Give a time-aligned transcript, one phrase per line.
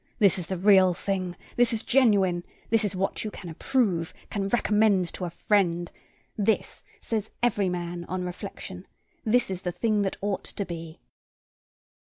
[0.17, 4.49] this is the real thing this is genuine this is what you can approve, can
[4.49, 5.91] recommend to a friend:
[6.35, 8.87] this says every man, on reflection
[9.25, 10.99] this is the thing that ought to be!"